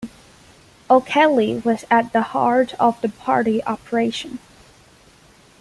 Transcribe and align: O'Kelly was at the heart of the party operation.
O'Kelly 0.89 1.59
was 1.63 1.85
at 1.91 2.11
the 2.11 2.23
heart 2.23 2.73
of 2.79 2.99
the 3.01 3.09
party 3.09 3.63
operation. 3.65 4.39